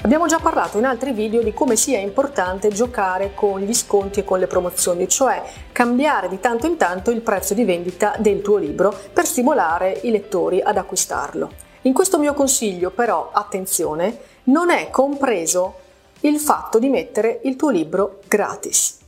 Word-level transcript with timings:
Abbiamo 0.00 0.26
già 0.26 0.38
parlato 0.38 0.78
in 0.78 0.84
altri 0.84 1.12
video 1.12 1.42
di 1.42 1.52
come 1.52 1.74
sia 1.74 1.98
importante 1.98 2.68
giocare 2.68 3.34
con 3.34 3.58
gli 3.58 3.74
sconti 3.74 4.20
e 4.20 4.24
con 4.24 4.38
le 4.38 4.46
promozioni, 4.46 5.08
cioè 5.08 5.42
cambiare 5.72 6.28
di 6.28 6.38
tanto 6.38 6.66
in 6.66 6.76
tanto 6.76 7.10
il 7.10 7.20
prezzo 7.20 7.52
di 7.52 7.64
vendita 7.64 8.14
del 8.16 8.40
tuo 8.40 8.58
libro 8.58 8.96
per 9.12 9.26
stimolare 9.26 9.98
i 10.04 10.12
lettori 10.12 10.62
ad 10.62 10.76
acquistarlo. 10.76 11.50
In 11.82 11.92
questo 11.92 12.16
mio 12.18 12.32
consiglio 12.32 12.90
però, 12.90 13.30
attenzione, 13.32 14.18
non 14.44 14.70
è 14.70 14.88
compreso 14.88 15.74
il 16.20 16.38
fatto 16.38 16.78
di 16.78 16.88
mettere 16.88 17.40
il 17.42 17.56
tuo 17.56 17.70
libro 17.70 18.20
gratis. 18.28 18.98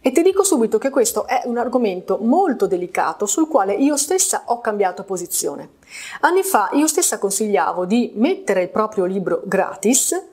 E 0.00 0.10
ti 0.10 0.22
dico 0.22 0.42
subito 0.42 0.78
che 0.78 0.90
questo 0.90 1.28
è 1.28 1.42
un 1.44 1.58
argomento 1.58 2.18
molto 2.20 2.66
delicato 2.66 3.24
sul 3.24 3.46
quale 3.46 3.74
io 3.74 3.96
stessa 3.96 4.42
ho 4.46 4.60
cambiato 4.60 5.04
posizione. 5.04 5.74
Anni 6.20 6.42
fa 6.42 6.70
io 6.72 6.88
stessa 6.88 7.18
consigliavo 7.18 7.84
di 7.84 8.12
mettere 8.16 8.62
il 8.62 8.70
proprio 8.70 9.04
libro 9.04 9.42
gratis 9.44 10.28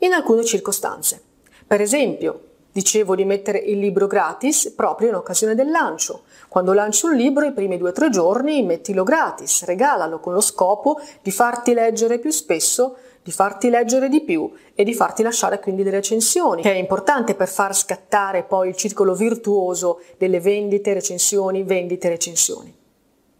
in 0.00 0.12
alcune 0.12 0.44
circostanze. 0.44 1.22
Per 1.66 1.80
esempio, 1.80 2.40
dicevo 2.72 3.14
di 3.14 3.24
mettere 3.24 3.58
il 3.58 3.78
libro 3.78 4.06
gratis 4.06 4.72
proprio 4.76 5.08
in 5.08 5.14
occasione 5.14 5.54
del 5.54 5.70
lancio. 5.70 6.22
Quando 6.48 6.72
lanci 6.72 7.06
un 7.06 7.14
libro 7.14 7.44
i 7.44 7.52
primi 7.52 7.78
due 7.78 7.90
o 7.90 7.92
tre 7.92 8.10
giorni 8.10 8.62
mettilo 8.62 9.04
gratis, 9.04 9.64
regalalo 9.64 10.20
con 10.20 10.32
lo 10.32 10.40
scopo 10.40 11.00
di 11.22 11.30
farti 11.30 11.74
leggere 11.74 12.18
più 12.18 12.30
spesso, 12.30 12.96
di 13.22 13.30
farti 13.32 13.68
leggere 13.68 14.08
di 14.08 14.22
più 14.22 14.50
e 14.74 14.82
di 14.82 14.94
farti 14.94 15.22
lasciare 15.22 15.60
quindi 15.60 15.82
delle 15.82 15.96
recensioni, 15.96 16.62
che 16.62 16.72
è 16.72 16.76
importante 16.76 17.34
per 17.34 17.48
far 17.48 17.74
scattare 17.76 18.44
poi 18.44 18.68
il 18.68 18.76
circolo 18.76 19.14
virtuoso 19.14 20.00
delle 20.16 20.40
vendite, 20.40 20.94
recensioni, 20.94 21.62
vendite, 21.62 22.08
recensioni. 22.08 22.74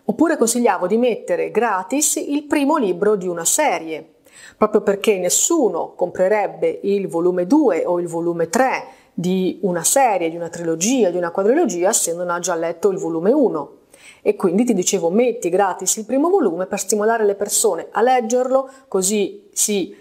Oppure 0.04 0.36
consigliavo 0.36 0.86
di 0.86 0.96
mettere 0.96 1.50
gratis 1.50 2.16
il 2.16 2.42
primo 2.44 2.76
libro 2.76 3.14
di 3.14 3.28
una 3.28 3.44
serie, 3.44 4.14
proprio 4.56 4.82
perché 4.82 5.18
nessuno 5.18 5.94
comprerebbe 5.94 6.80
il 6.82 7.08
volume 7.08 7.46
2 7.46 7.84
o 7.84 8.00
il 8.00 8.06
volume 8.06 8.48
3 8.48 8.84
di 9.14 9.58
una 9.62 9.84
serie, 9.84 10.30
di 10.30 10.36
una 10.36 10.48
trilogia, 10.48 11.10
di 11.10 11.16
una 11.16 11.30
quadrilogia 11.30 11.92
se 11.92 12.14
non 12.14 12.30
ha 12.30 12.38
già 12.38 12.54
letto 12.54 12.90
il 12.90 12.98
volume 12.98 13.32
1. 13.32 13.78
E 14.22 14.36
quindi 14.36 14.64
ti 14.64 14.74
dicevo 14.74 15.10
metti 15.10 15.48
gratis 15.48 15.96
il 15.96 16.04
primo 16.04 16.28
volume 16.28 16.66
per 16.66 16.78
stimolare 16.78 17.24
le 17.24 17.34
persone 17.34 17.88
a 17.90 18.02
leggerlo, 18.02 18.70
così 18.88 19.48
si 19.52 19.96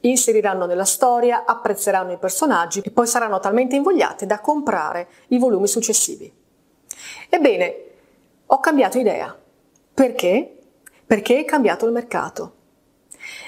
inseriranno 0.00 0.66
nella 0.66 0.84
storia, 0.84 1.44
apprezzeranno 1.44 2.12
i 2.12 2.18
personaggi 2.18 2.80
e 2.84 2.90
poi 2.90 3.06
saranno 3.06 3.40
talmente 3.40 3.76
invogliate 3.76 4.26
da 4.26 4.40
comprare 4.40 5.08
i 5.28 5.38
volumi 5.38 5.66
successivi. 5.66 6.32
Ebbene, 7.28 7.76
ho 8.46 8.60
cambiato 8.60 8.98
idea. 8.98 9.36
Perché? 9.92 10.58
Perché 11.06 11.40
è 11.40 11.44
cambiato 11.44 11.86
il 11.86 11.92
mercato. 11.92 12.54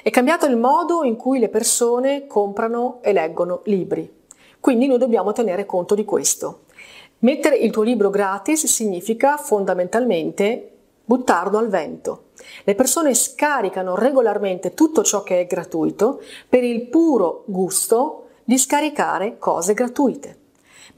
È 0.02 0.10
cambiato 0.10 0.46
il 0.46 0.56
modo 0.56 1.04
in 1.04 1.16
cui 1.16 1.38
le 1.38 1.48
persone 1.48 2.26
comprano 2.26 2.98
e 3.02 3.12
leggono 3.12 3.60
libri. 3.64 4.10
Quindi 4.60 4.86
noi 4.86 4.98
dobbiamo 4.98 5.32
tenere 5.32 5.66
conto 5.66 5.94
di 5.94 6.04
questo. 6.04 6.64
Mettere 7.20 7.56
il 7.56 7.70
tuo 7.70 7.83
libro 7.83 8.11
gratis 8.11 8.67
significa 8.67 9.36
fondamentalmente 9.36 10.70
buttarlo 11.05 11.58
al 11.58 11.68
vento. 11.68 12.27
Le 12.64 12.74
persone 12.74 13.14
scaricano 13.14 13.96
regolarmente 13.96 14.74
tutto 14.74 15.02
ciò 15.02 15.22
che 15.22 15.40
è 15.40 15.46
gratuito 15.46 16.20
per 16.48 16.62
il 16.62 16.86
puro 16.88 17.44
gusto 17.46 18.27
di 18.44 18.58
scaricare 18.58 19.38
cose 19.38 19.74
gratuite. 19.74 20.38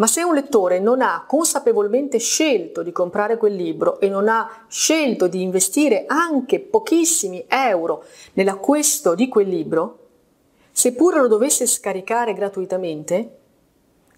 Ma 0.00 0.06
se 0.06 0.22
un 0.22 0.32
lettore 0.32 0.80
non 0.80 1.02
ha 1.02 1.24
consapevolmente 1.26 2.16
scelto 2.16 2.82
di 2.82 2.90
comprare 2.90 3.36
quel 3.36 3.54
libro 3.54 4.00
e 4.00 4.08
non 4.08 4.28
ha 4.28 4.64
scelto 4.66 5.26
di 5.26 5.42
investire 5.42 6.04
anche 6.06 6.58
pochissimi 6.58 7.44
euro 7.46 8.04
nell'acquisto 8.32 9.14
di 9.14 9.28
quel 9.28 9.48
libro, 9.48 9.98
seppure 10.72 11.20
lo 11.20 11.28
dovesse 11.28 11.66
scaricare 11.66 12.32
gratuitamente, 12.32 13.36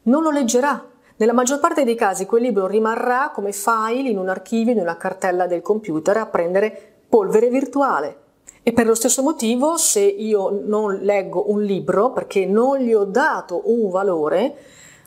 non 0.04 0.22
lo 0.22 0.30
leggerà. 0.30 0.88
Nella 1.16 1.32
maggior 1.32 1.58
parte 1.58 1.82
dei 1.82 1.96
casi 1.96 2.26
quel 2.26 2.42
libro 2.42 2.68
rimarrà 2.68 3.32
come 3.34 3.50
file 3.50 4.08
in 4.08 4.18
un 4.18 4.28
archivio, 4.28 4.72
in 4.72 4.78
una 4.78 4.96
cartella 4.96 5.48
del 5.48 5.62
computer 5.62 6.16
a 6.16 6.26
prendere 6.26 6.92
polvere 7.08 7.48
virtuale. 7.48 8.18
E 8.62 8.72
per 8.72 8.86
lo 8.86 8.94
stesso 8.94 9.22
motivo, 9.24 9.76
se 9.76 10.00
io 10.00 10.62
non 10.64 10.98
leggo 10.98 11.50
un 11.50 11.60
libro 11.64 12.12
perché 12.12 12.46
non 12.46 12.78
gli 12.78 12.94
ho 12.94 13.02
dato 13.02 13.62
un 13.64 13.90
valore, 13.90 14.56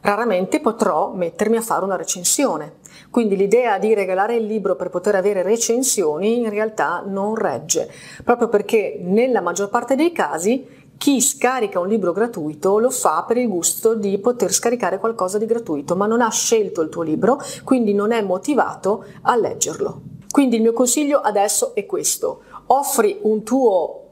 raramente 0.06 0.60
potrò 0.60 1.12
mettermi 1.14 1.58
a 1.58 1.62
fare 1.62 1.84
una 1.84 1.96
recensione. 1.96 2.76
Quindi 3.10 3.36
l'idea 3.36 3.80
di 3.80 3.96
regalare 3.96 4.36
il 4.36 4.46
libro 4.46 4.76
per 4.76 4.90
poter 4.90 5.16
avere 5.16 5.42
recensioni 5.42 6.38
in 6.38 6.50
realtà 6.50 7.04
non 7.06 7.34
regge, 7.34 7.90
proprio 8.24 8.48
perché 8.48 9.00
nella 9.02 9.42
maggior 9.42 9.70
parte 9.70 9.96
dei 9.96 10.12
casi 10.12 10.84
chi 10.98 11.20
scarica 11.20 11.80
un 11.80 11.88
libro 11.88 12.14
gratuito 12.14 12.78
lo 12.78 12.90
fa 12.90 13.26
per 13.28 13.38
il 13.38 13.50
gusto 13.50 13.96
di 13.96 14.18
poter 14.20 14.54
scaricare 14.54 15.00
qualcosa 15.00 15.40
di 15.40 15.46
gratuito, 15.46 15.96
ma 15.96 16.06
non 16.06 16.22
ha 16.22 16.30
scelto 16.30 16.82
il 16.82 16.90
tuo 16.90 17.02
libro, 17.02 17.40
quindi 17.64 17.94
non 17.94 18.12
è 18.12 18.22
motivato 18.22 19.04
a 19.24 19.36
leggerlo. 19.36 20.02
Quindi 20.30 20.58
il 20.58 20.62
mio 20.62 20.74
consiglio 20.74 21.20
adesso 21.20 21.74
è 21.74 21.86
questo. 21.86 22.42
Offri 22.68 23.20
un 23.24 23.44
tuo 23.44 24.05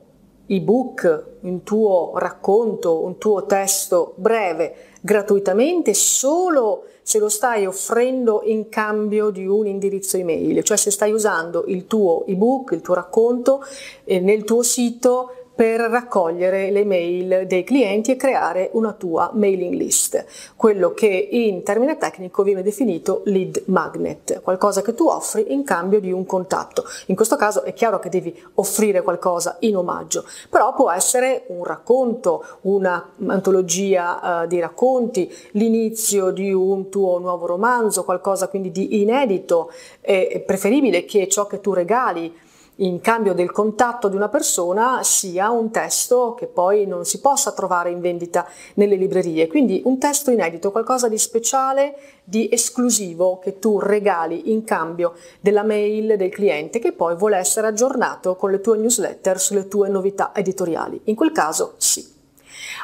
ebook, 0.48 1.26
un 1.42 1.64
tuo 1.64 2.14
racconto, 2.16 3.04
un 3.04 3.18
tuo 3.18 3.46
testo 3.46 4.14
breve 4.16 4.76
gratuitamente 5.02 5.94
solo 5.94 6.86
se 7.02 7.20
lo 7.20 7.28
stai 7.28 7.66
offrendo 7.66 8.42
in 8.46 8.70
cambio 8.70 9.30
di 9.30 9.46
un 9.46 9.68
indirizzo 9.68 10.16
email, 10.16 10.64
cioè 10.64 10.78
se 10.78 10.90
stai 10.90 11.12
usando 11.12 11.66
il 11.68 11.86
tuo 11.86 12.26
ebook, 12.26 12.72
il 12.72 12.82
tuo 12.82 12.94
racconto 12.94 13.62
eh, 14.06 14.20
nel 14.20 14.46
tuo 14.46 14.64
sito 14.64 15.43
per 15.56 15.80
raccogliere 15.82 16.72
le 16.72 16.84
mail 16.84 17.46
dei 17.46 17.64
clienti 17.64 18.12
e 18.12 18.16
creare 18.16 18.70
una 18.74 18.94
tua 18.94 19.32
mailing 19.34 19.76
list, 19.76 20.26
quello 20.56 20.94
che 20.94 21.08
in 21.08 21.62
termine 21.62 21.98
tecnico 21.98 22.42
viene 22.42 22.64
definito 22.64 23.22
lead 23.26 23.64
magnet, 23.66 24.42
qualcosa 24.42 24.82
che 24.82 24.96
tu 24.96 25.08
offri 25.08 25.54
in 25.54 25.64
cambio 25.64 26.00
di 26.00 26.12
un 26.12 26.26
contatto. 26.26 26.84
In 27.08 27.16
questo 27.16 27.36
caso 27.36 27.64
è 27.64 27.74
chiaro 27.74 28.00
che 28.00 28.10
devi 28.10 28.36
offrire 28.56 29.04
qualcosa 29.04 29.58
in 29.60 29.78
omaggio, 29.78 30.26
però 30.50 30.74
può 30.74 30.90
essere 30.90 31.44
un 31.48 31.64
racconto, 31.64 32.44
un'antologia 32.62 34.44
uh, 34.44 34.48
di 34.48 34.60
racconti, 34.60 35.32
l'inizio 35.52 36.32
di 36.32 36.52
un 36.52 36.90
tuo 36.90 37.20
nuovo 37.20 37.46
romanzo, 37.46 38.04
qualcosa 38.04 38.48
quindi 38.48 38.72
di 38.72 39.02
inedito, 39.02 39.72
è 40.02 40.42
preferibile 40.46 41.06
che 41.06 41.28
ciò 41.28 41.46
che 41.46 41.62
tu 41.62 41.74
regali 41.74 42.42
in 42.78 43.02
cambio 43.02 43.34
del 43.34 43.52
contatto 43.52 44.08
di 44.08 44.16
una 44.16 44.30
persona 44.30 45.04
sia 45.04 45.50
un 45.52 45.70
testo 45.72 46.34
che 46.34 46.48
poi 46.48 46.86
non 46.88 47.06
si 47.06 47.20
possa 47.20 47.52
trovare 47.52 47.92
in 47.92 48.00
vendita 48.00 48.48
nelle 48.76 48.96
librerie. 48.96 49.48
Quindi 49.48 49.82
un 49.86 50.00
testo 50.00 50.32
inedito, 50.32 50.72
qualcosa 50.72 51.08
di 51.08 51.18
speciale, 51.18 51.96
di 52.24 52.50
esclusivo 52.52 53.40
che 53.40 53.60
tu 53.60 53.80
regali 53.80 54.52
in 54.52 54.64
cambio 54.64 55.14
della 55.40 55.64
mail 55.64 56.16
del 56.18 56.30
cliente 56.30 56.80
che 56.80 56.94
poi 56.94 57.16
vuole 57.16 57.38
essere 57.38 57.68
aggiornato 57.68 58.36
con 58.36 58.50
le 58.50 58.62
tue 58.62 58.78
newsletter 58.78 59.40
sulle 59.40 59.68
tue 59.68 59.90
novità 59.90 60.32
editoriali. 60.34 61.02
In 61.06 61.16
quel 61.16 61.32
caso 61.32 61.74
sì. 61.78 62.13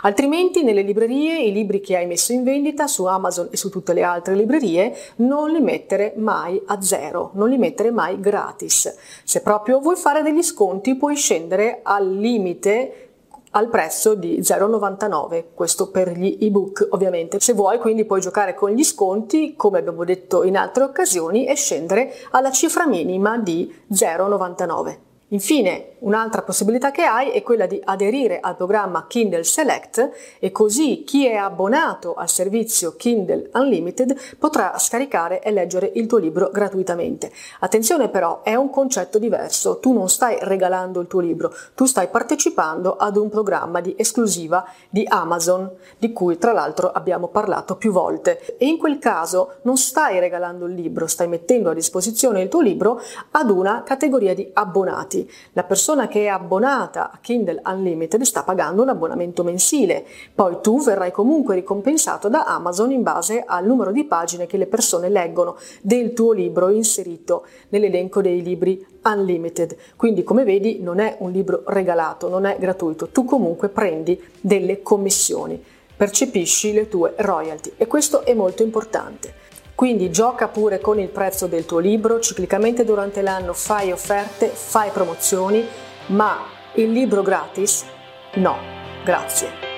Altrimenti 0.02 0.64
nelle 0.64 0.82
librerie 0.82 1.42
i 1.42 1.52
libri 1.52 1.82
che 1.82 1.98
hai 1.98 2.06
messo 2.06 2.32
in 2.32 2.44
vendita 2.44 2.88
su 2.88 3.06
Amazon 3.06 3.50
e 3.52 3.58
su 3.58 3.70
tutte 3.70 3.94
le 3.94 4.04
altre 4.04 4.34
librerie 4.34 4.96
non 5.18 5.52
li 5.52 5.60
mettere 5.60 6.14
mai 6.16 6.62
a 6.68 6.82
zero, 6.82 7.32
non 7.34 7.50
li 7.50 7.58
mettere 7.58 7.92
mai 7.92 8.20
gratis. 8.20 8.96
Se 9.24 9.42
proprio 9.42 9.80
vuoi 9.80 9.98
fare 9.98 10.22
degli 10.22 10.44
sconti 10.44 10.96
puoi 10.96 11.16
scendere 11.16 11.80
al 11.84 12.10
limite 12.10 13.06
al 13.52 13.68
prezzo 13.68 14.14
di 14.14 14.40
0,99, 14.40 15.46
questo 15.54 15.90
per 15.90 16.12
gli 16.12 16.38
ebook 16.40 16.88
ovviamente. 16.92 17.40
Se 17.40 17.54
vuoi 17.54 17.80
quindi 17.80 18.06
puoi 18.06 18.22
giocare 18.22 18.54
con 18.54 18.70
gli 18.70 18.84
sconti, 18.84 19.56
come 19.56 19.80
abbiamo 19.80 20.06
detto 20.06 20.44
in 20.44 20.56
altre 20.56 20.84
occasioni, 20.84 21.46
e 21.46 21.56
scendere 21.56 22.14
alla 22.32 22.52
cifra 22.52 22.86
minima 22.86 23.38
di 23.38 23.74
0,99. 23.92 25.09
Infine, 25.32 25.90
un'altra 26.00 26.42
possibilità 26.42 26.90
che 26.90 27.04
hai 27.04 27.30
è 27.30 27.44
quella 27.44 27.68
di 27.68 27.80
aderire 27.84 28.40
al 28.40 28.56
programma 28.56 29.06
Kindle 29.06 29.44
Select 29.44 30.38
e 30.40 30.52
così 30.52 31.04
chi 31.04 31.28
è 31.28 31.36
abbonato 31.36 32.16
al 32.16 32.28
servizio 32.28 32.96
Kindle 32.96 33.52
Unlimited 33.54 34.18
potrà 34.40 34.80
scaricare 34.80 35.40
e 35.44 35.52
leggere 35.52 35.92
il 35.94 36.08
tuo 36.08 36.18
libro 36.18 36.50
gratuitamente. 36.52 37.32
Attenzione 37.60 38.10
però, 38.10 38.42
è 38.42 38.56
un 38.56 38.72
concetto 38.72 39.20
diverso, 39.20 39.78
tu 39.78 39.94
non 39.94 40.10
stai 40.10 40.38
regalando 40.42 41.00
il 41.00 41.06
tuo 41.06 41.20
libro, 41.20 41.54
tu 41.76 41.86
stai 41.86 42.08
partecipando 42.08 42.96
ad 42.96 43.16
un 43.16 43.30
programma 43.30 43.82
di 43.82 43.94
esclusiva 44.00 44.66
di 44.90 45.06
Amazon, 45.08 45.70
di 46.00 46.12
cui 46.12 46.40
tra 46.40 46.54
l'altro 46.54 46.92
abbiamo 46.92 47.28
parlato 47.28 47.76
più 47.76 47.92
volte. 47.92 48.58
E 48.58 48.66
in 48.66 48.80
quel 48.80 48.98
caso 48.98 49.58
non 49.62 49.78
stai 49.78 50.20
regalando 50.20 50.66
il 50.66 50.74
libro, 50.74 51.06
stai 51.06 51.28
mettendo 51.28 51.70
a 51.70 51.76
disposizione 51.76 52.42
il 52.42 52.50
tuo 52.50 52.62
libro 52.62 53.00
ad 53.30 53.52
una 53.52 53.84
categoria 53.84 54.34
di 54.34 54.50
abbonati. 54.54 55.18
La 55.54 55.64
persona 55.64 56.08
che 56.08 56.24
è 56.24 56.28
abbonata 56.28 57.12
a 57.12 57.18
Kindle 57.22 57.62
Unlimited 57.66 58.22
sta 58.22 58.44
pagando 58.44 58.82
un 58.82 58.90
abbonamento 58.90 59.44
mensile, 59.44 60.06
poi 60.34 60.58
tu 60.62 60.82
verrai 60.82 61.12
comunque 61.12 61.56
ricompensato 61.56 62.30
da 62.30 62.46
Amazon 62.46 62.92
in 62.92 63.04
base 63.04 63.44
al 63.46 63.66
numero 63.66 63.92
di 63.92 64.06
pagine 64.06 64.46
che 64.46 64.58
le 64.58 64.68
persone 64.68 65.10
leggono 65.10 65.58
del 65.82 66.14
tuo 66.14 66.32
libro 66.32 66.70
inserito 66.70 67.46
nell'elenco 67.70 68.22
dei 68.22 68.42
libri 68.42 68.86
Unlimited. 69.04 69.76
Quindi 69.96 70.24
come 70.24 70.44
vedi 70.44 70.80
non 70.82 71.00
è 71.00 71.16
un 71.20 71.32
libro 71.32 71.64
regalato, 71.68 72.30
non 72.30 72.46
è 72.46 72.58
gratuito, 72.60 73.08
tu 73.08 73.26
comunque 73.26 73.70
prendi 73.70 74.22
delle 74.42 74.82
commissioni, 74.82 75.62
percepisci 75.96 76.74
le 76.74 76.88
tue 76.88 77.14
royalty 77.18 77.74
e 77.78 77.88
questo 77.88 78.26
è 78.26 78.34
molto 78.34 78.64
importante. 78.64 79.48
Quindi 79.80 80.12
gioca 80.12 80.50
pure 80.50 80.82
con 80.82 81.00
il 81.00 81.08
prezzo 81.08 81.48
del 81.48 81.66
tuo 81.66 81.80
libro, 81.80 82.20
ciclicamente 82.20 82.84
durante 82.84 83.22
l'anno 83.22 83.54
fai 83.54 83.94
offerte, 83.94 84.50
fai 84.50 84.90
promozioni, 84.92 85.66
ma 86.08 86.40
il 86.74 86.92
libro 86.92 87.22
gratis? 87.22 87.86
No, 88.34 88.58
grazie. 89.06 89.69